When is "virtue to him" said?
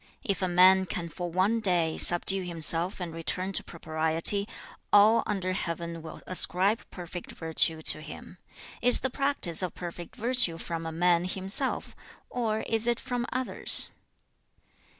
7.33-8.39